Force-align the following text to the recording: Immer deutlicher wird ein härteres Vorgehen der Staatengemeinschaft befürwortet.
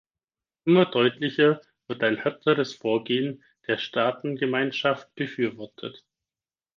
Immer 0.65 0.87
deutlicher 0.87 1.61
wird 1.87 2.01
ein 2.01 2.15
härteres 2.17 2.73
Vorgehen 2.73 3.43
der 3.67 3.77
Staatengemeinschaft 3.77 5.13
befürwortet. 5.13 6.03